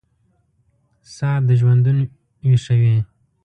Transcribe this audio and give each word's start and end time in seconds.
ساه 1.13 1.37
دژوندون 1.49 1.97
ویښوي 2.47 2.95